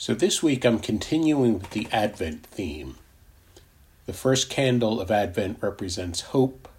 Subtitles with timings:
[0.00, 2.96] So this week I'm continuing with the Advent theme.
[4.06, 6.70] The first candle of Advent represents hope.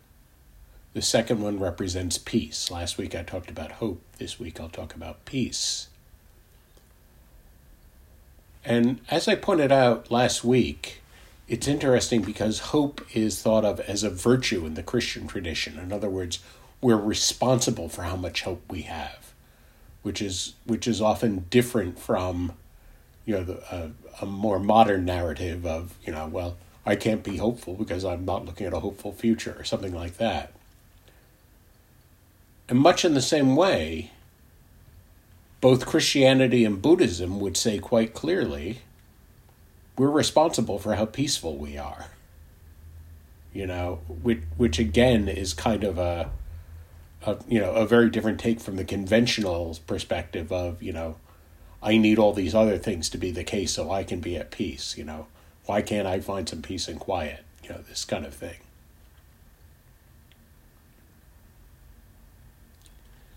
[0.93, 2.71] The second one represents peace.
[2.71, 4.01] Last week I talked about hope.
[4.17, 5.89] This week I'll talk about peace.
[8.65, 11.03] And as I pointed out last week,
[11.47, 15.77] it's interesting because hope is thought of as a virtue in the Christian tradition.
[15.77, 16.39] In other words,
[16.81, 19.31] we're responsible for how much hope we have,
[20.01, 22.53] which is which is often different from
[23.25, 27.37] you know, the, a, a more modern narrative of, you know, well, I can't be
[27.37, 30.53] hopeful because I'm not looking at a hopeful future or something like that.
[32.67, 34.11] And much in the same way,
[35.59, 38.79] both Christianity and Buddhism would say quite clearly
[39.97, 42.07] we're responsible for how peaceful we are.
[43.53, 46.31] You know, which, which again is kind of a,
[47.25, 51.17] a, you know, a very different take from the conventional perspective of, you know,
[51.83, 54.51] I need all these other things to be the case so I can be at
[54.51, 55.27] peace, you know.
[55.65, 57.43] Why can't I find some peace and quiet?
[57.63, 58.57] You know, this kind of thing.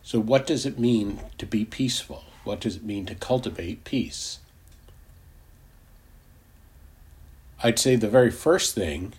[0.03, 2.25] So, what does it mean to be peaceful?
[2.45, 4.39] What does it mean to cultivate peace?
[7.63, 9.15] I'd say the very first thing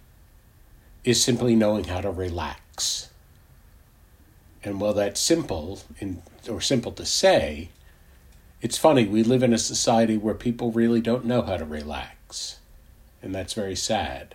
[1.03, 3.09] is simply knowing how to relax.
[4.63, 7.69] And while that's simple in, or simple to say,
[8.65, 12.57] it's funny, we live in a society where people really don't know how to relax,
[13.21, 14.33] and that's very sad.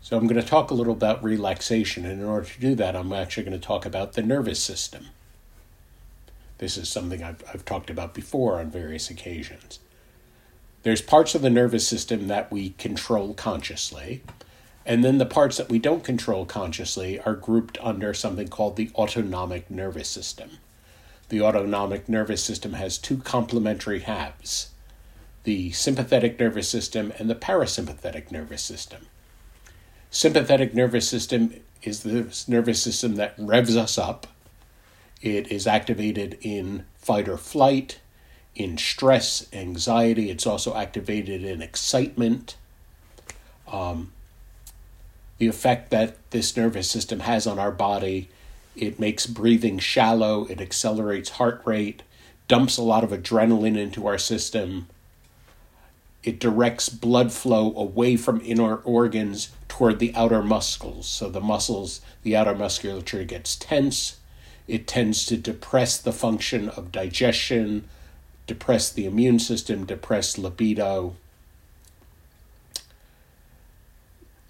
[0.00, 2.96] So, I'm going to talk a little about relaxation, and in order to do that,
[2.96, 5.08] I'm actually going to talk about the nervous system.
[6.56, 9.78] This is something I've, I've talked about before on various occasions.
[10.84, 14.22] There's parts of the nervous system that we control consciously,
[14.86, 18.90] and then the parts that we don't control consciously are grouped under something called the
[18.96, 20.52] autonomic nervous system
[21.30, 24.70] the autonomic nervous system has two complementary halves
[25.44, 29.06] the sympathetic nervous system and the parasympathetic nervous system.
[30.10, 34.26] Sympathetic nervous system is the nervous system that revs us up.
[35.22, 38.00] It is activated in fight or flight,
[38.54, 40.30] in stress, anxiety.
[40.30, 42.56] It's also activated in excitement.
[43.66, 44.12] Um,
[45.38, 48.28] the effect that this nervous system has on our body
[48.76, 52.02] it makes breathing shallow, it accelerates heart rate,
[52.48, 54.88] dumps a lot of adrenaline into our system.
[56.22, 61.08] It directs blood flow away from inner organs toward the outer muscles.
[61.08, 64.18] So the muscles, the outer musculature gets tense.
[64.68, 67.88] It tends to depress the function of digestion,
[68.46, 71.16] depress the immune system, depress libido.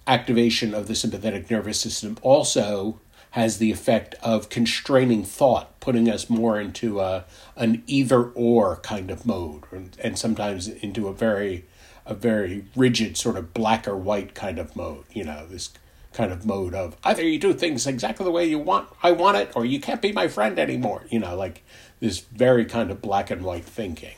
[0.05, 2.99] Activation of the sympathetic nervous system also
[3.31, 7.25] has the effect of constraining thought, putting us more into a
[7.55, 9.63] an either or kind of mode,
[9.99, 11.65] and sometimes into a very
[12.05, 15.05] a very rigid sort of black or white kind of mode.
[15.13, 15.71] You know, this
[16.13, 19.37] kind of mode of either you do things exactly the way you want I want
[19.37, 21.03] it, or you can't be my friend anymore.
[21.09, 21.63] You know, like
[22.01, 24.15] this very kind of black and white thinking.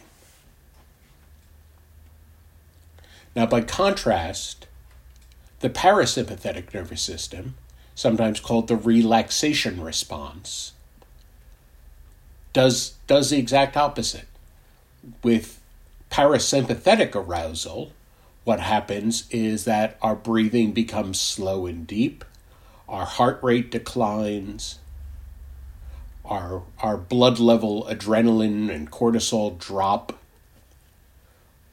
[3.36, 4.68] Now, by contrast,
[5.60, 7.56] the parasympathetic nervous system
[7.96, 10.74] sometimes called the relaxation response,
[12.52, 14.28] does, does the exact opposite.
[15.24, 15.60] With
[16.10, 17.92] parasympathetic arousal,
[18.44, 22.24] what happens is that our breathing becomes slow and deep,
[22.88, 24.80] our heart rate declines,
[26.26, 30.18] our, our blood level, adrenaline and cortisol drop,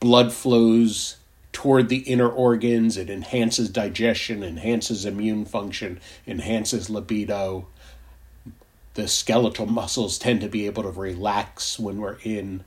[0.00, 1.16] blood flows
[1.52, 2.96] toward the inner organs.
[2.96, 7.66] It enhances digestion, enhances immune function, enhances libido.
[8.94, 12.64] The skeletal muscles tend to be able to relax when we're in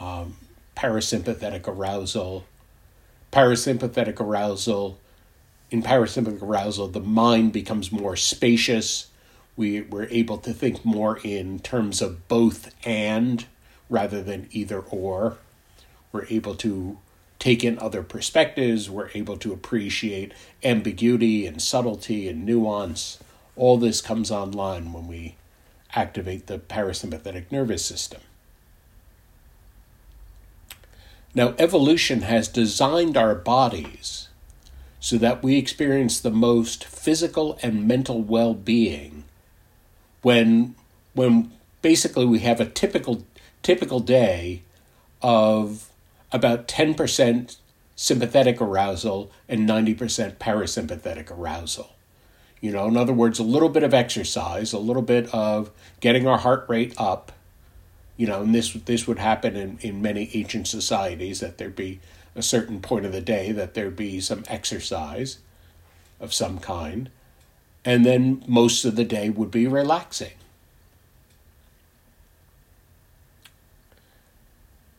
[0.00, 0.36] um,
[0.76, 2.44] parasympathetic arousal.
[3.32, 4.98] Parasympathetic arousal,
[5.70, 9.08] in parasympathetic arousal, the mind becomes more spacious.
[9.56, 13.44] We, we're able to think more in terms of both and
[13.90, 15.38] rather than either or.
[16.12, 16.98] We're able to
[17.38, 18.90] take in other perspectives.
[18.90, 23.18] We're able to appreciate ambiguity and subtlety and nuance.
[23.56, 25.36] All this comes online when we
[25.94, 28.20] activate the parasympathetic nervous system.
[31.34, 34.28] Now, evolution has designed our bodies
[35.00, 39.24] so that we experience the most physical and mental well being
[40.22, 40.74] when,
[41.12, 41.52] when
[41.82, 43.22] basically we have a typical,
[43.62, 44.62] typical day
[45.20, 45.90] of
[46.32, 47.56] about 10%
[47.94, 51.90] sympathetic arousal and 90% parasympathetic arousal.
[52.60, 55.70] You know, in other words, a little bit of exercise, a little bit of
[56.00, 57.32] getting our heart rate up,
[58.16, 62.00] You know, and this this would happen in, in many ancient societies that there'd be
[62.34, 65.38] a certain point of the day that there'd be some exercise
[66.20, 67.10] of some kind,
[67.84, 70.32] and then most of the day would be relaxing.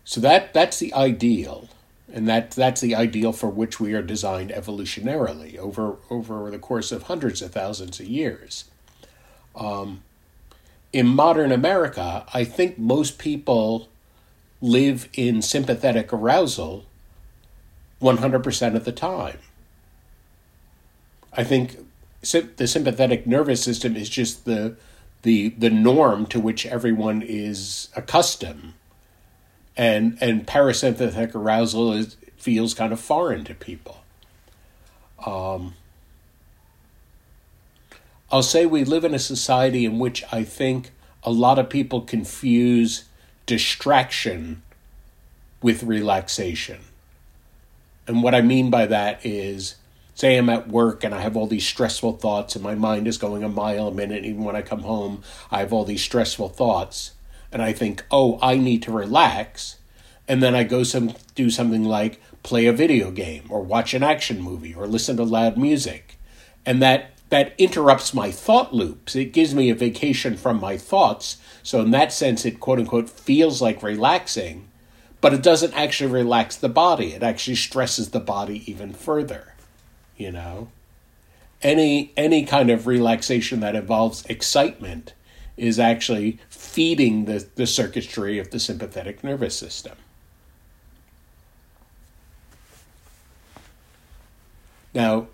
[0.08, 1.68] So that that's the ideal,
[2.14, 6.94] and that that's the ideal for which we are designed evolutionarily over over the course
[6.94, 8.64] of hundreds of thousands of years.
[9.54, 10.04] Um,
[10.94, 13.90] in modern America, I think most people
[14.62, 16.86] live in sympathetic arousal
[18.02, 19.40] 100% of the time.
[21.34, 21.80] I think
[22.22, 24.78] the sympathetic nervous system is just the
[25.24, 28.72] the the norm to which everyone is accustomed
[29.78, 34.04] and and parasympathetic arousal is feels kind of foreign to people
[35.26, 35.74] um,
[38.32, 40.92] I'll say we live in a society in which I think
[41.24, 43.06] a lot of people confuse
[43.46, 44.64] distraction
[45.62, 46.80] with relaxation.
[48.06, 49.76] And what I mean by that is
[50.14, 53.18] say I'm at work and I have all these stressful thoughts and my mind is
[53.18, 54.26] going a mile a minute.
[54.26, 57.12] Even when I come home, I have all these stressful thoughts.
[57.52, 59.78] And I think, oh, I need to relax.
[60.28, 64.04] And then I go some do something like play a video game or watch an
[64.04, 66.18] action movie or listen to loud music.
[66.66, 69.16] And that that interrupts my thought loops.
[69.16, 71.38] It gives me a vacation from my thoughts.
[71.62, 74.70] So, in that sense, it quote unquote feels like relaxing,
[75.20, 77.14] but it doesn't actually relax the body.
[77.14, 79.54] It actually stresses the body even further.
[80.16, 80.70] You know?
[81.62, 85.14] Any, any kind of relaxation that involves excitement
[85.58, 89.98] is actually feeding the, the circuitry of the sympathetic nervous system.
[94.94, 95.28] Now,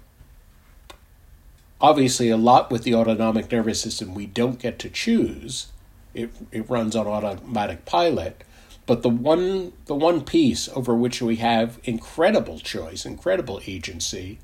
[1.79, 5.67] obviously a lot with the autonomic nervous system we don't get to choose.
[6.13, 8.43] It, it runs on automatic pilot.
[8.85, 14.39] But the one the one piece over which we have incredible choice incredible agency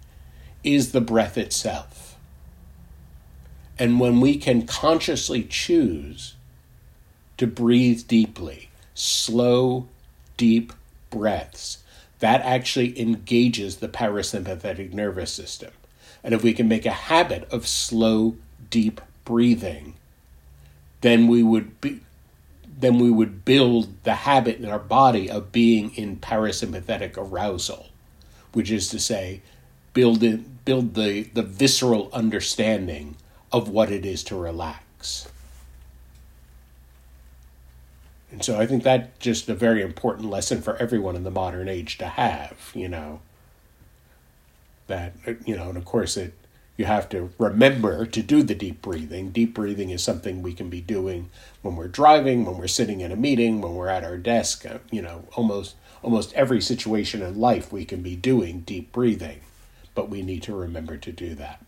[0.63, 2.08] is the breath itself
[3.79, 6.35] and when we can consciously choose
[7.37, 9.87] to breathe deeply slow
[10.35, 10.73] deep
[11.09, 11.77] breaths
[12.19, 15.71] that actually engages the parasympathetic nervous system.
[16.21, 18.35] And if we can make a habit of slow,
[18.69, 19.95] deep breathing,
[20.99, 22.01] then we would be
[22.77, 27.87] then we would build the habit in our body of being in parasympathetic arousal,
[28.53, 29.41] which is to say,
[29.93, 33.17] build it, build the, the visceral understanding
[33.51, 35.27] of what it is to relax.
[38.31, 41.67] And so I think that's just a very important lesson for everyone in the modern
[41.67, 43.21] age to have, you know.
[44.87, 45.13] That
[45.45, 46.33] you know and of course it
[46.75, 49.29] you have to remember to do the deep breathing.
[49.29, 51.29] Deep breathing is something we can be doing
[51.61, 54.79] when we're driving when we're sitting in a meeting when we're at our desk uh,
[54.91, 59.41] you know almost almost every situation in life we can be doing deep breathing.
[59.93, 61.63] But we need to remember to do that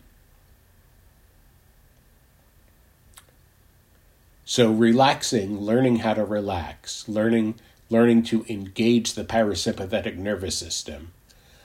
[4.44, 7.54] so relaxing learning how to relax learning
[7.90, 11.12] learning to engage the parasympathetic nervous system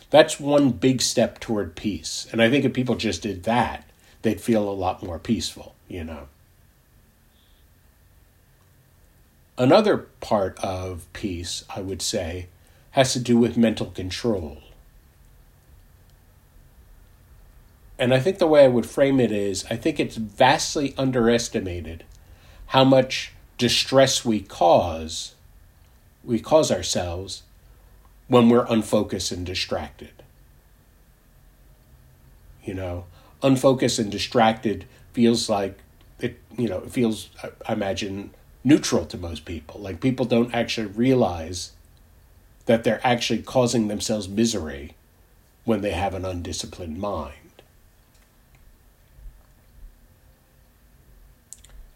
[0.09, 2.27] that's one big step toward peace.
[2.31, 3.83] And I think if people just did that,
[4.21, 6.27] they'd feel a lot more peaceful, you know.
[9.57, 12.47] Another part of peace, I would say,
[12.91, 14.59] has to do with mental control.
[17.99, 22.03] And I think the way I would frame it is I think it's vastly underestimated
[22.67, 25.35] how much distress we cause,
[26.23, 27.43] we cause ourselves
[28.27, 30.11] when we're unfocused and distracted.
[32.63, 33.05] You know,
[33.41, 35.79] unfocused and distracted feels like
[36.19, 37.29] it, you know, it feels,
[37.67, 38.31] I imagine,
[38.63, 39.79] neutral to most people.
[39.79, 41.71] Like people don't actually realize
[42.65, 44.95] that they're actually causing themselves misery
[45.63, 47.46] when they have an undisciplined mind.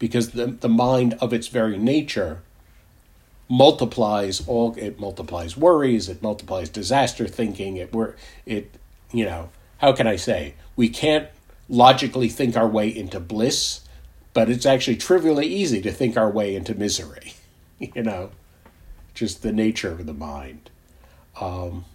[0.01, 2.41] Because the, the mind of its very nature
[3.47, 8.15] multiplies all it multiplies worries it multiplies disaster thinking it were
[8.45, 8.77] it
[9.11, 10.53] you know how can i say?
[10.77, 11.27] We can't
[11.67, 13.81] logically think our way into bliss
[14.33, 17.33] but it's actually trivially easy to think our way into misery
[17.79, 18.31] you know
[19.13, 20.69] just the nature of the mind.
[21.39, 21.85] Um,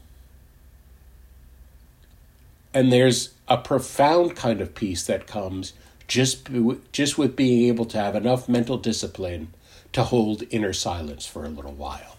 [2.74, 5.72] and there's a profound kind of peace that comes
[6.06, 6.48] just
[6.92, 9.52] just with being able to have enough mental discipline
[9.92, 12.16] to hold inner silence for a little while.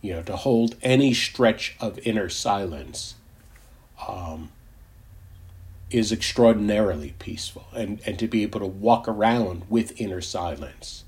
[0.00, 3.14] You know, to hold any stretch of inner silence
[4.06, 4.50] um,
[5.90, 7.66] is extraordinarily peaceful.
[7.74, 11.04] And, and to be able to walk around with inner silence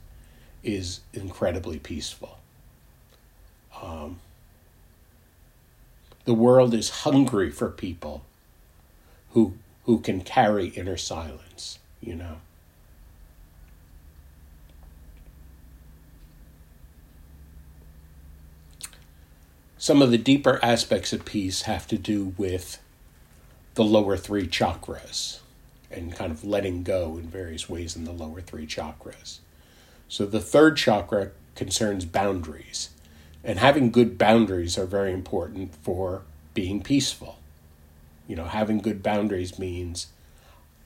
[0.65, 2.39] is incredibly peaceful.
[3.81, 4.21] Um,
[6.25, 8.25] the world is hungry for people
[9.31, 9.55] who
[9.85, 11.41] who can carry inner silence,
[12.09, 12.37] you know.
[19.77, 22.79] Some of the deeper aspects of peace have to do with
[23.75, 25.39] the lower three chakras
[25.91, 29.39] and kind of letting go in various ways in the lower three chakras.
[30.09, 32.91] So the third chakra concerns boundaries.
[33.45, 36.23] And having good boundaries are very important for
[36.55, 37.39] being peaceful.
[38.27, 40.09] You know, having good boundaries means,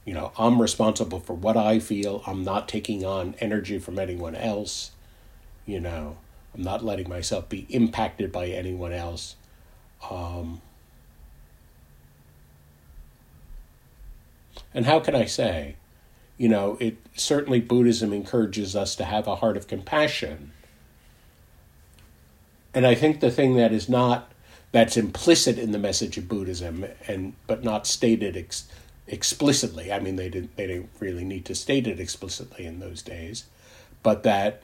[0.04, 2.22] you know, I'm responsible for what I feel.
[2.26, 4.90] I'm not taking on energy from anyone else.
[5.64, 6.16] You know,
[6.54, 9.36] I'm not letting myself be impacted by anyone else.
[10.10, 10.60] Um,
[14.74, 15.76] and how can I say?
[16.36, 20.52] You know, it certainly Buddhism encourages us to have a heart of compassion.
[22.74, 24.32] And I think the thing that is not
[24.72, 28.66] that's implicit in the message of Buddhism, and but not stated ex-
[29.06, 29.92] explicitly.
[29.92, 33.44] I mean, they didn't they didn't really need to state it explicitly in those days,
[34.02, 34.62] but that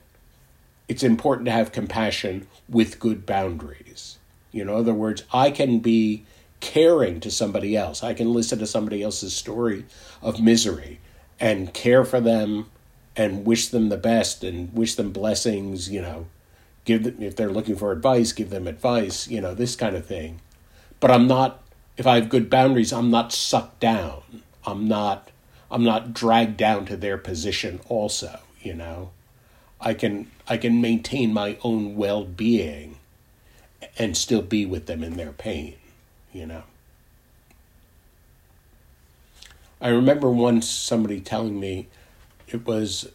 [0.89, 4.19] it's important to have compassion with good boundaries.
[4.53, 6.25] You know, in other words, I can be
[6.61, 8.03] caring to somebody else.
[8.03, 9.85] I can listen to somebody else's story
[10.23, 10.99] of misery
[11.39, 12.71] and care for them
[13.15, 16.27] and wish them the best and wish them blessings, you know,
[16.85, 20.07] give them, if they're looking for advice, give them advice, you know, this kind of
[20.07, 20.41] thing.
[21.01, 21.61] But I'm not
[21.99, 24.23] if I have good boundaries, I'm not sucked down.
[24.65, 25.31] I'm not
[25.71, 29.11] I'm not dragged down to their position also, you know.
[29.81, 32.97] I can I can maintain my own well-being
[33.99, 35.75] and still be with them in their pain,
[36.33, 36.63] you know.
[39.81, 41.89] I remember once somebody telling me
[42.47, 43.11] it was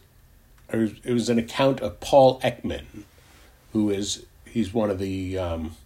[0.68, 3.04] it was an account of Paul Ekman,
[3.72, 5.76] who is he's one of the um,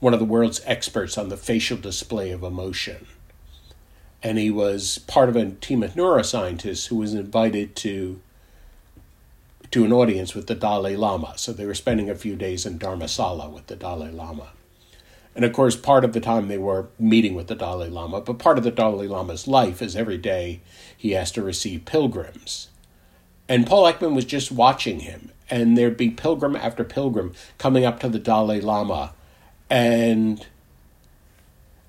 [0.00, 3.06] one of the world's experts on the facial display of emotion,
[4.22, 8.20] and he was part of a team of neuroscientists who was invited to
[9.70, 11.34] to an audience with the Dalai Lama.
[11.36, 14.48] So they were spending a few days in Dharamsala with the Dalai Lama.
[15.34, 18.38] And of course, part of the time they were meeting with the Dalai Lama, but
[18.38, 20.62] part of the Dalai Lama's life is every day
[20.96, 22.68] he has to receive pilgrims.
[23.46, 28.00] And Paul Ekman was just watching him and there'd be pilgrim after pilgrim coming up
[28.00, 29.12] to the Dalai Lama,
[29.70, 30.46] and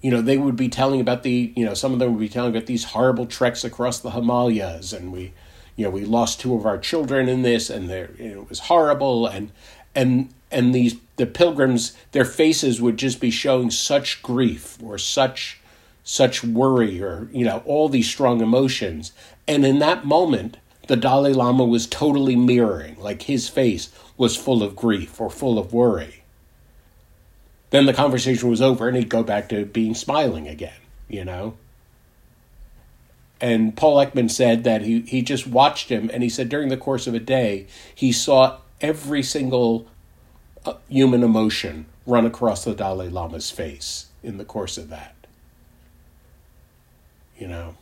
[0.01, 2.29] you know they would be telling about the you know some of them would be
[2.29, 5.33] telling about these horrible treks across the Himalayas, and we
[5.75, 8.49] you know we lost two of our children in this, and there you know, it
[8.49, 9.51] was horrible, and
[9.95, 15.59] and and these the pilgrims their faces would just be showing such grief or such
[16.03, 19.11] such worry or you know all these strong emotions
[19.47, 20.57] and in that moment
[20.89, 25.59] the Dalai Lama was totally mirroring, like his face was full of grief or full
[25.59, 26.18] of worry.
[27.69, 31.57] Then the conversation was over and he'd go back to being smiling again, you know?
[33.41, 36.77] And Paul Ekman said that he, he just watched him and he said during the
[36.77, 39.87] course of a day, he saw every single
[40.65, 45.15] uh, human emotion run across the Dalai Lama's face in the course of that.
[47.37, 47.75] You know?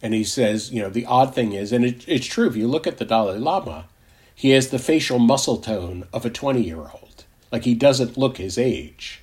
[0.00, 2.68] And he says, you know, the odd thing is, and it, it's true, if you
[2.68, 3.86] look at the Dalai Lama,
[4.34, 7.07] he has the facial muscle tone of a 20 year old.
[7.50, 9.22] Like he doesn't look his age,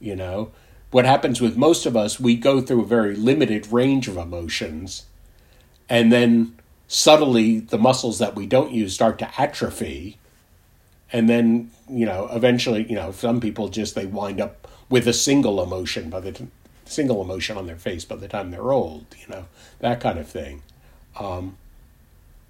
[0.00, 0.52] you know?
[0.90, 5.04] What happens with most of us, we go through a very limited range of emotions,
[5.88, 10.16] and then subtly the muscles that we don't use start to atrophy.
[11.12, 15.12] And then, you know, eventually, you know, some people just they wind up with a
[15.12, 16.48] single emotion by the t-
[16.86, 19.44] single emotion on their face by the time they're old, you know,
[19.80, 20.62] that kind of thing.
[21.18, 21.56] Um,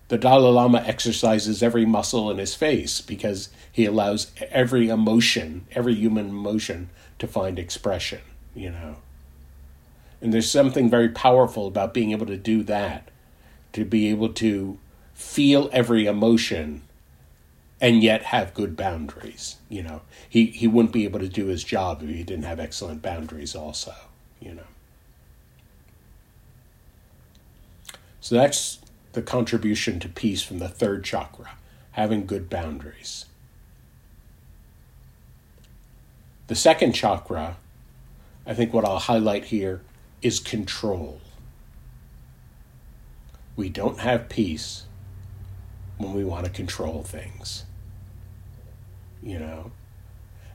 [0.09, 5.95] the Dalai Lama exercises every muscle in his face because he allows every emotion, every
[5.95, 8.21] human emotion, to find expression,
[8.55, 8.97] you know.
[10.21, 13.11] And there's something very powerful about being able to do that,
[13.73, 14.79] to be able to
[15.15, 16.83] feel every emotion
[17.81, 20.01] and yet have good boundaries, you know.
[20.29, 23.55] He he wouldn't be able to do his job if he didn't have excellent boundaries
[23.55, 23.95] also
[24.41, 24.63] you know.
[28.21, 28.79] So that's
[29.19, 31.51] the contribution to peace from the third chakra,
[31.91, 33.25] having good boundaries.
[36.47, 37.57] The second chakra,
[38.47, 39.81] I think what I'll highlight here
[40.23, 41.21] is control.
[43.57, 44.85] We don't have peace
[45.97, 47.65] when we want to control things.
[49.21, 49.73] You know,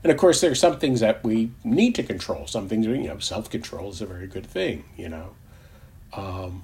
[0.02, 2.46] and of course, there are some things that we need to control.
[2.46, 5.34] Some things, you know, self control is a very good thing, you know.
[6.14, 6.62] Um,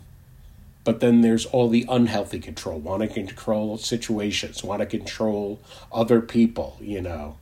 [0.85, 5.61] but then there's all the unhealthy control, want to control situations, want to control
[5.93, 7.37] other people, you know,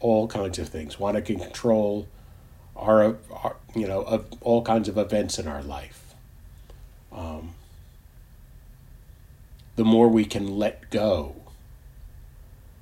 [0.00, 2.08] all kinds of things, want to control
[2.76, 6.14] our, our you know, of all kinds of events in our life.
[7.12, 7.54] Um,
[9.76, 11.36] the more we can let go,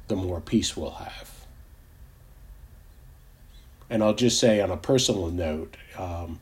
[0.08, 1.30] the more peace we'll have.
[3.90, 6.40] And I'll just say on a personal note, um,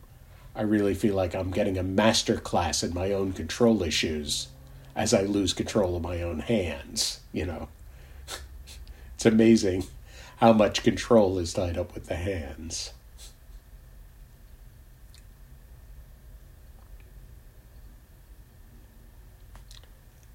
[0.60, 4.48] I really feel like I'm getting a master class in my own control issues
[4.94, 7.20] as I lose control of my own hands.
[7.32, 7.68] You know,
[9.14, 9.84] it's amazing
[10.36, 12.92] how much control is tied up with the hands.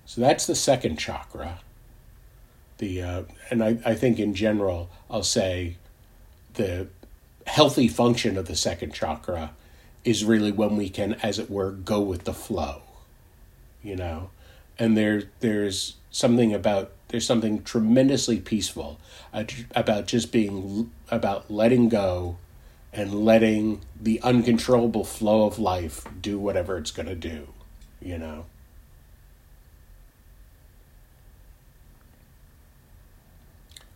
[0.08, 1.60] So that's the second chakra.
[2.79, 5.75] The uh, and I, I think in general I'll say
[6.55, 6.88] the
[7.46, 9.51] healthy function of the second chakra
[10.05, 12.81] is really when we can, as it were, go with the flow.
[13.83, 14.29] You know,
[14.79, 19.00] and there there's something about there's something tremendously peaceful
[19.75, 22.38] about just being about letting go
[22.93, 27.47] and letting the uncontrollable flow of life do whatever it's going to do
[28.01, 28.45] you know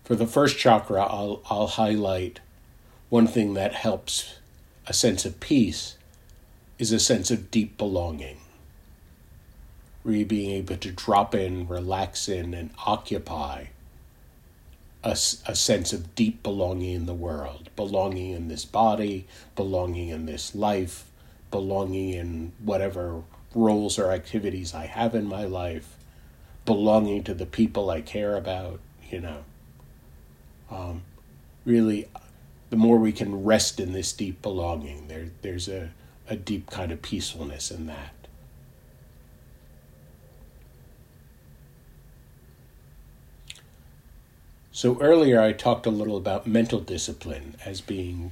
[0.04, 2.42] for the first chakra I'll I'll highlight
[3.10, 4.36] one thing that helps
[4.88, 5.96] a sense of peace
[6.80, 8.38] is a sense of deep belonging.
[10.04, 13.66] Really being able to drop in, relax in, and occupy
[15.04, 20.26] a, a sense of deep belonging in the world, belonging in this body, belonging in
[20.26, 21.06] this life,
[21.52, 25.98] belonging in whatever roles or activities I have in my life,
[26.66, 29.44] belonging to the people I care about, you know.
[30.72, 31.02] Um,
[31.66, 32.08] really,
[32.70, 35.92] the more we can rest in this deep belonging, there, there's a,
[36.30, 38.14] a deep kind of peacefulness in that.
[44.72, 48.32] So earlier I talked a little about mental discipline as being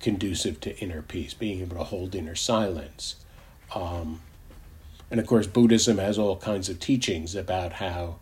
[0.00, 3.16] conducive to inner peace, being able to hold inner silence.
[3.74, 4.20] Um,
[5.10, 8.16] and of course, Buddhism has all kinds of teachings about how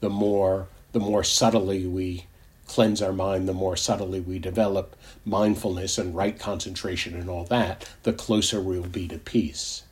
[0.00, 2.26] the more the more subtly we
[2.66, 7.88] cleanse our mind, the more subtly we develop mindfulness and right concentration and all that,
[8.02, 9.84] the closer we'll be to peace.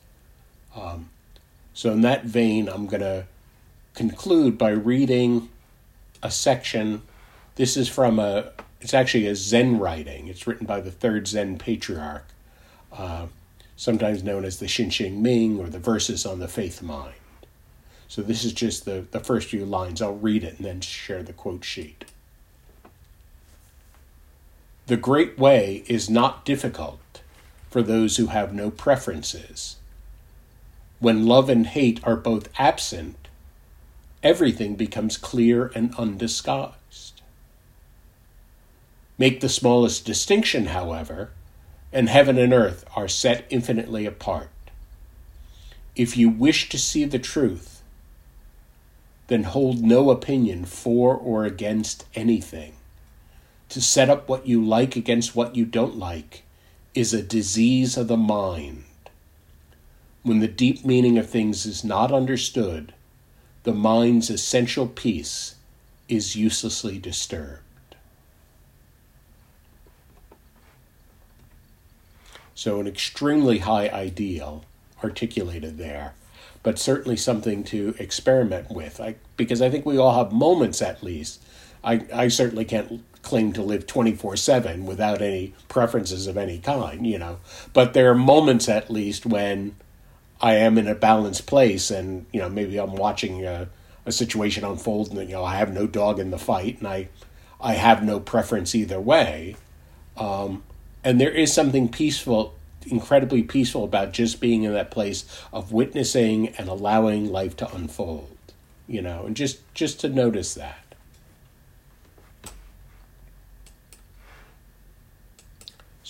[0.75, 1.09] Um,
[1.73, 3.25] so, in that vein, I'm going to
[3.93, 5.49] conclude by reading
[6.21, 7.01] a section.
[7.55, 10.27] This is from a, it's actually a Zen writing.
[10.27, 12.27] It's written by the third Zen patriarch,
[12.91, 13.27] uh,
[13.77, 17.15] sometimes known as the Xinxin Ming or the Verses on the Faith Mind.
[18.07, 20.01] So, this is just the, the first few lines.
[20.01, 22.05] I'll read it and then share the quote sheet.
[24.87, 27.21] The great way is not difficult
[27.71, 29.77] for those who have no preferences.
[30.99, 33.27] When love and hate are both absent,
[34.21, 37.23] everything becomes clear and undisguised.
[39.17, 41.31] Make the smallest distinction, however,
[41.91, 44.51] and heaven and earth are set infinitely apart.
[45.95, 47.81] If you wish to see the truth,
[49.29, 52.73] then hold no opinion for or against anything
[53.69, 56.43] to set up what you like against what you don't like
[56.93, 58.83] is a disease of the mind.
[60.23, 62.93] When the deep meaning of things is not understood,
[63.63, 65.55] the mind's essential peace
[66.07, 67.61] is uselessly disturbed.
[72.53, 74.63] So, an extremely high ideal
[75.03, 76.13] articulated there,
[76.63, 78.99] but certainly something to experiment with.
[79.01, 81.43] I, because I think we all have moments, at least.
[81.83, 87.05] I, I certainly can't claim to live 24 7 without any preferences of any kind,
[87.05, 87.39] you know.
[87.73, 89.75] But there are moments at least when
[90.39, 93.67] I am in a balanced place and, you know, maybe I'm watching a,
[94.05, 97.09] a situation unfold and, you know, I have no dog in the fight and I,
[97.59, 99.55] I have no preference either way.
[100.15, 100.63] Um,
[101.03, 102.53] and there is something peaceful,
[102.85, 108.37] incredibly peaceful about just being in that place of witnessing and allowing life to unfold,
[108.87, 110.84] you know, and just, just to notice that.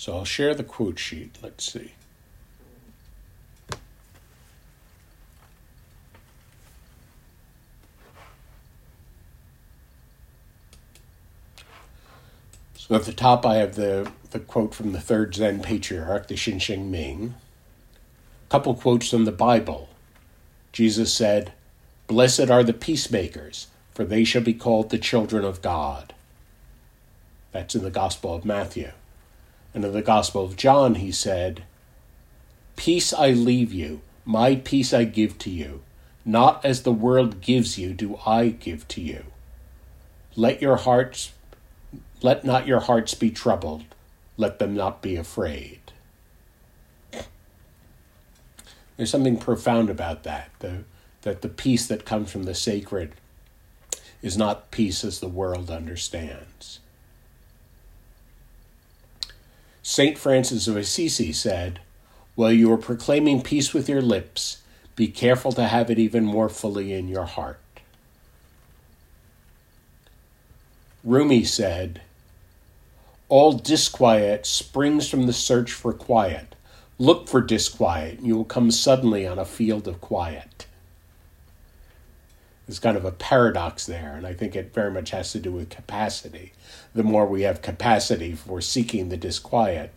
[0.06, 1.36] So I'll share the quote sheet.
[1.42, 1.90] Let's see.
[12.76, 16.36] So at the top, I have the, the quote from the third Zen patriarch, the
[16.36, 17.34] Xinxin Ming.
[18.46, 19.88] A couple quotes from the Bible.
[20.70, 21.52] Jesus said,
[22.06, 26.14] Blessed are the peacemakers, for they shall be called the children of God.
[27.50, 28.92] That's in the Gospel of Matthew.
[29.76, 31.64] And in the Gospel of John, he said,
[32.76, 35.82] Peace I leave you, My peace I give to you,
[36.24, 39.24] not as the world gives you, do I give to you.
[40.34, 41.32] Let your hearts
[42.22, 43.84] let not your hearts be troubled,
[44.38, 45.80] let them not be afraid.
[48.96, 50.84] There's something profound about that, the,
[51.20, 53.12] that the peace that comes from the sacred
[54.22, 56.80] is not peace as the world understands.
[59.88, 60.18] St.
[60.18, 61.78] Francis of Assisi said,
[62.34, 64.60] While you are proclaiming peace with your lips,
[64.96, 67.60] be careful to have it even more fully in your heart.
[71.04, 72.00] Rumi said,
[73.28, 76.56] All disquiet springs from the search for quiet.
[76.98, 80.65] Look for disquiet, and you will come suddenly on a field of quiet.
[82.66, 85.52] There's kind of a paradox there, and I think it very much has to do
[85.52, 86.52] with capacity.
[86.94, 89.92] The more we have capacity for seeking the disquiet,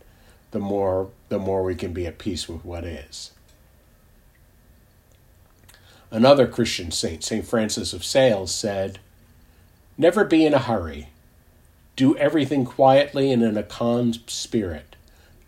[0.52, 3.32] the more the more we can be at peace with what is.
[6.12, 7.46] Another Christian saint, St.
[7.46, 9.00] Francis of Sales, said,
[9.98, 11.10] Never be in a hurry.
[11.96, 14.96] Do everything quietly and in a calm spirit.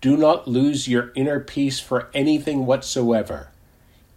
[0.01, 3.49] Do not lose your inner peace for anything whatsoever,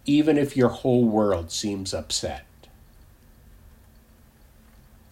[0.05, 2.44] even if your whole world seems upset.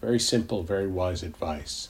[0.04, 1.88] Very simple, very wise advice.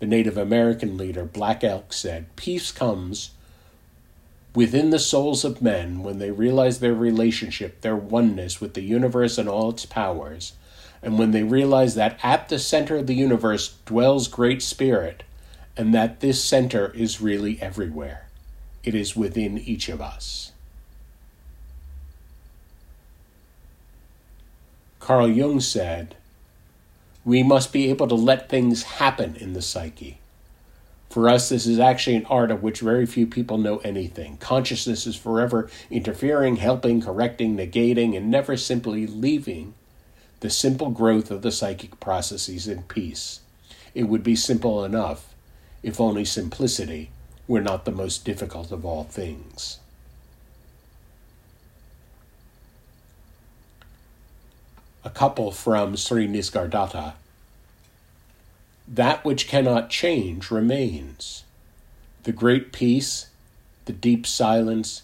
[0.00, 3.30] The Native American leader, Black Elk, said, Peace comes
[4.56, 9.38] within the souls of men when they realize their relationship, their oneness with the universe
[9.38, 10.54] and all its powers,
[11.00, 15.22] and when they realize that at the center of the universe dwells Great Spirit,
[15.76, 18.26] and that this center is really everywhere.
[18.82, 20.49] It is within each of us.
[25.10, 26.14] Carl Jung said,
[27.24, 30.20] We must be able to let things happen in the psyche.
[31.08, 34.36] For us, this is actually an art of which very few people know anything.
[34.36, 39.74] Consciousness is forever interfering, helping, correcting, negating, and never simply leaving
[40.38, 43.40] the simple growth of the psychic processes in peace.
[43.96, 45.34] It would be simple enough
[45.82, 47.10] if only simplicity
[47.48, 49.80] were not the most difficult of all things.
[55.04, 57.14] A couple from Sri Nisargadatta
[58.90, 61.44] that which cannot change remains.
[62.24, 63.30] The great peace,
[63.84, 65.02] the deep silence,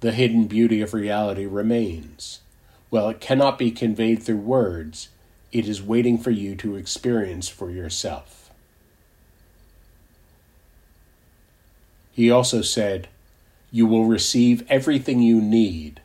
[0.00, 2.40] the hidden beauty of reality remains.
[2.90, 5.08] While it cannot be conveyed through words,
[5.52, 8.50] it is waiting for you to experience for yourself.
[12.12, 13.08] He also said,
[13.72, 16.02] You will receive everything you need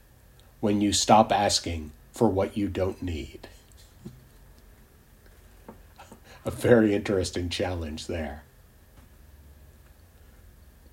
[0.62, 3.48] when you stop asking for what you don't need
[6.44, 8.44] a very interesting challenge there.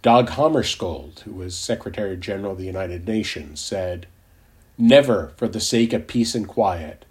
[0.03, 4.07] Dag Hammarskjöld, who was Secretary General of the United Nations, said,
[4.79, 7.05] Never, for the sake of peace and quiet,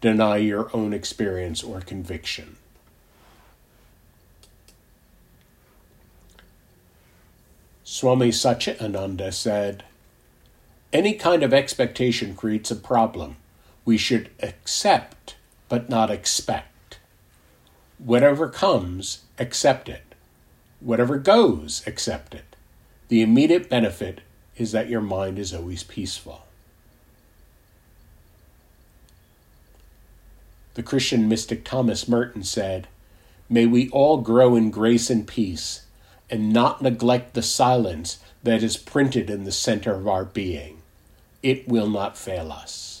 [0.00, 2.56] deny your own experience or conviction.
[7.84, 9.84] Swami Satchidananda said,
[10.92, 13.36] Any kind of expectation creates a problem.
[13.88, 15.36] We should accept,
[15.70, 16.98] but not expect.
[17.96, 20.14] Whatever comes, accept it.
[20.80, 22.54] Whatever goes, accept it.
[23.08, 24.20] The immediate benefit
[24.58, 26.44] is that your mind is always peaceful.
[30.74, 32.88] The Christian mystic Thomas Merton said,
[33.48, 35.86] May we all grow in grace and peace,
[36.28, 40.82] and not neglect the silence that is printed in the center of our being.
[41.42, 42.97] It will not fail us.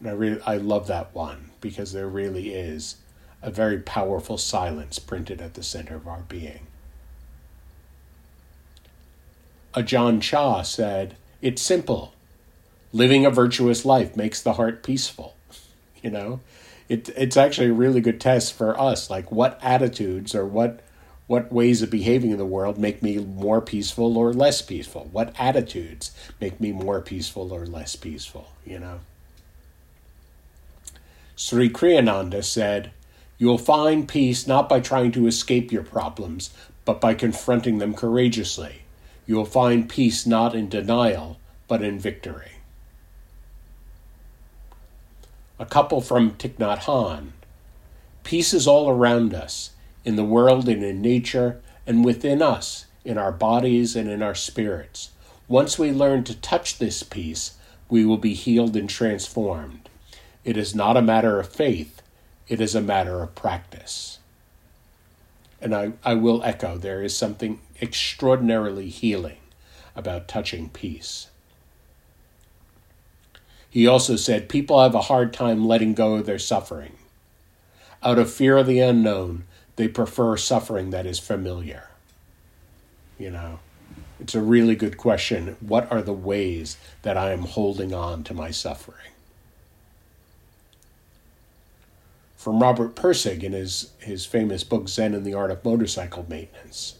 [0.00, 2.96] And I really I love that one because there really is
[3.42, 6.66] a very powerful silence printed at the center of our being.
[9.74, 12.14] Ajahn Chah said, It's simple.
[12.92, 15.34] Living a virtuous life makes the heart peaceful.
[16.00, 16.40] You know,
[16.88, 19.10] it, it's actually a really good test for us.
[19.10, 20.80] Like, what attitudes or what
[21.26, 25.08] what ways of behaving in the world make me more peaceful or less peaceful?
[25.10, 28.52] What attitudes make me more peaceful or less peaceful?
[28.64, 29.00] You know.
[31.40, 32.90] Sri Kriyananda said,
[33.38, 36.50] You will find peace not by trying to escape your problems,
[36.84, 38.82] but by confronting them courageously.
[39.24, 42.54] You will find peace not in denial, but in victory.
[45.60, 47.28] A couple from Thich Nhat Hanh.
[48.24, 49.70] Peace is all around us,
[50.04, 54.34] in the world and in nature, and within us, in our bodies and in our
[54.34, 55.10] spirits.
[55.46, 57.56] Once we learn to touch this peace,
[57.88, 59.88] we will be healed and transformed.
[60.48, 62.00] It is not a matter of faith,
[62.48, 64.18] it is a matter of practice.
[65.60, 69.40] And I, I will echo there is something extraordinarily healing
[69.94, 71.28] about touching peace.
[73.68, 76.96] He also said people have a hard time letting go of their suffering.
[78.02, 79.44] Out of fear of the unknown,
[79.76, 81.90] they prefer suffering that is familiar.
[83.18, 83.58] You know,
[84.18, 85.58] it's a really good question.
[85.60, 89.12] What are the ways that I am holding on to my suffering?
[92.38, 96.94] From Robert Pirsig in his, his famous book Zen and the Art of Motorcycle Maintenance.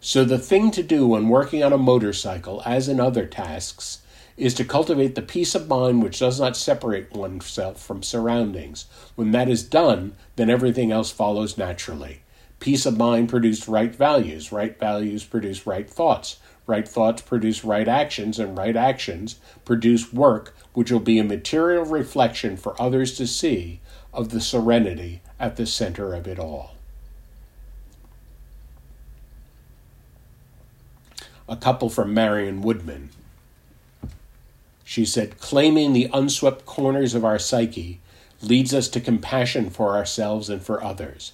[0.00, 4.00] So, the thing to do when working on a motorcycle, as in other tasks,
[4.38, 8.86] is to cultivate the peace of mind which does not separate oneself from surroundings.
[9.16, 12.22] When that is done, then everything else follows naturally.
[12.58, 17.88] Peace of mind produces right values, right values produce right thoughts, right thoughts produce right
[17.88, 23.26] actions, and right actions produce work which will be a material reflection for others to
[23.26, 23.80] see
[24.12, 26.74] of the serenity at the center of it all.
[31.48, 33.10] A couple from Marion Woodman.
[34.84, 38.00] She said, claiming the unswept corners of our psyche
[38.42, 41.32] leads us to compassion for ourselves and for others.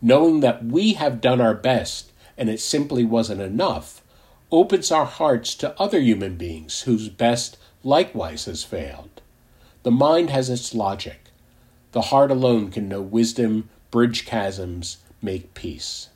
[0.00, 4.02] Knowing that we have done our best and it simply wasn't enough
[4.50, 9.20] opens our hearts to other human beings whose best likewise has failed.
[9.82, 11.20] The mind has its logic.
[11.92, 16.08] The heart alone can know wisdom, bridge chasms, make peace.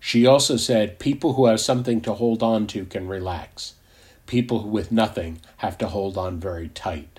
[0.00, 3.74] She also said people who have something to hold on to can relax
[4.28, 7.18] people with nothing have to hold on very tight.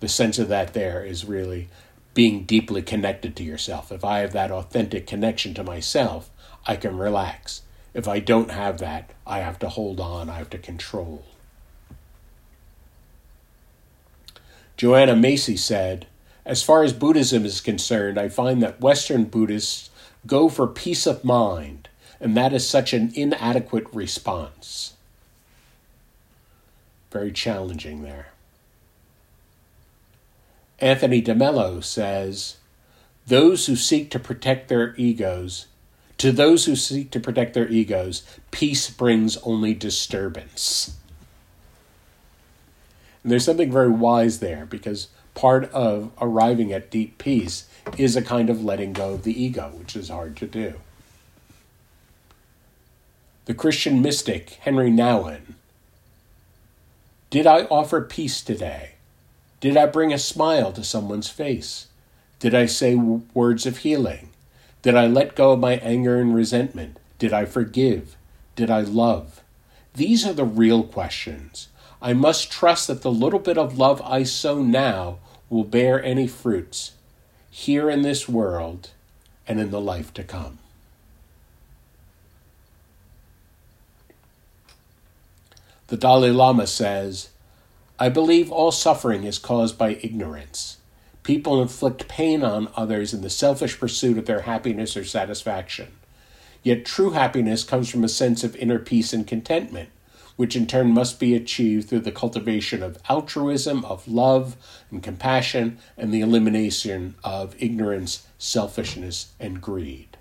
[0.00, 1.68] The sense of that there is really
[2.14, 3.92] being deeply connected to yourself.
[3.92, 6.30] If I have that authentic connection to myself,
[6.66, 7.62] I can relax.
[7.96, 11.24] If I don't have that, I have to hold on, I have to control.
[14.76, 16.06] Joanna Macy said,
[16.44, 19.88] As far as Buddhism is concerned, I find that Western Buddhists
[20.26, 21.88] go for peace of mind,
[22.20, 24.92] and that is such an inadequate response
[27.16, 28.26] very challenging there.
[30.80, 32.56] Anthony DeMello says,
[33.26, 35.66] Those who seek to protect their egos,
[36.18, 40.96] to those who seek to protect their egos, peace brings only disturbance.
[43.22, 48.22] And there's something very wise there because part of arriving at deep peace is a
[48.22, 50.74] kind of letting go of the ego, which is hard to do.
[53.44, 55.54] The Christian mystic Henri Nouwen
[57.28, 58.92] did I offer peace today?
[59.60, 61.88] Did I bring a smile to someone's face?
[62.38, 64.30] Did I say w- words of healing?
[64.86, 67.00] Did I let go of my anger and resentment?
[67.18, 68.16] Did I forgive?
[68.54, 69.42] Did I love?
[69.94, 71.66] These are the real questions.
[72.00, 75.18] I must trust that the little bit of love I sow now
[75.50, 76.92] will bear any fruits
[77.50, 78.90] here in this world
[79.48, 80.60] and in the life to come.
[85.88, 87.30] The Dalai Lama says,
[87.98, 90.75] I believe all suffering is caused by ignorance.
[91.26, 95.88] People inflict pain on others in the selfish pursuit of their happiness or satisfaction.
[96.62, 99.88] Yet true happiness comes from a sense of inner peace and contentment,
[100.36, 104.56] which in turn must be achieved through the cultivation of altruism, of love
[104.92, 110.16] and compassion, and the elimination of ignorance, selfishness, and greed.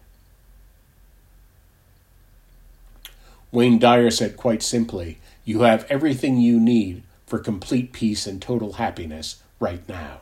[3.51, 8.73] Wayne Dyer said quite simply you have everything you need for complete peace and total
[8.73, 10.21] happiness right now.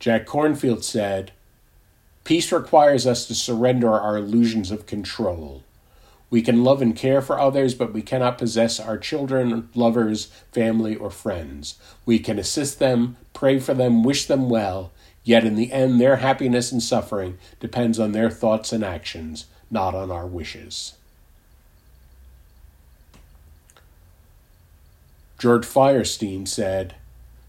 [0.00, 1.32] Jack Kornfield said,
[2.24, 5.62] Peace requires us to surrender our illusions of control.
[6.30, 10.96] We can love and care for others, but we cannot possess our children, lovers, family,
[10.96, 11.78] or friends.
[12.06, 14.90] We can assist them, pray for them, wish them well,
[15.22, 19.94] yet in the end, their happiness and suffering depends on their thoughts and actions, not
[19.94, 20.94] on our wishes.
[25.38, 26.94] Georg Feuerstein said,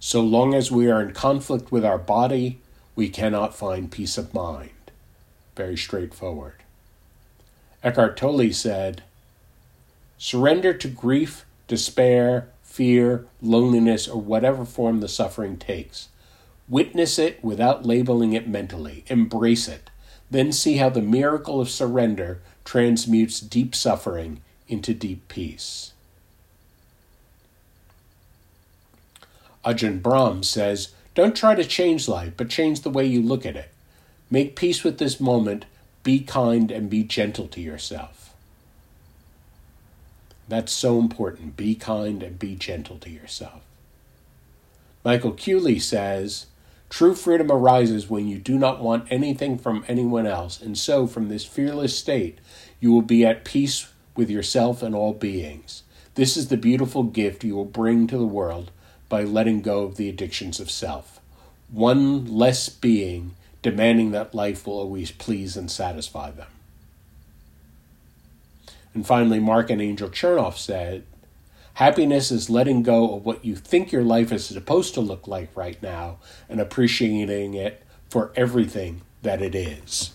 [0.04, 2.60] So long as we are in conflict with our body,
[2.96, 4.72] we cannot find peace of mind.
[5.56, 6.56] Very straightforward.
[7.84, 9.04] Eckhart Tolle said,
[10.18, 16.08] Surrender to grief, despair, fear, loneliness, or whatever form the suffering takes.
[16.68, 19.06] Witness it without labeling it mentally.
[19.06, 19.92] Embrace it.
[20.32, 25.94] Then see how the miracle of surrender transmutes deep suffering into deep peace.
[29.64, 33.56] Ajahn Brahm says, Don't try to change life, but change the way you look at
[33.56, 33.70] it.
[34.30, 35.66] Make peace with this moment,
[36.04, 38.34] be kind, and be gentle to yourself.
[40.48, 41.56] That's so important.
[41.56, 43.62] Be kind and be gentle to yourself.
[45.04, 46.48] Michael Culley says,
[46.90, 51.30] True freedom arises when you do not want anything from anyone else, and so, from
[51.30, 52.40] this fearless state,
[52.82, 55.84] you will be at peace with yourself and all beings.
[56.16, 58.72] This is the beautiful gift you will bring to the world
[59.12, 61.20] by letting go of the addictions of self.
[61.70, 66.48] One less being demanding that life will always please and satisfy them.
[68.94, 71.04] And finally, Marc and Angel Chernoff said,
[71.76, 75.50] Happiness is letting go of what you think your life is supposed to look like
[75.56, 80.12] right now and appreciating it for everything that it is.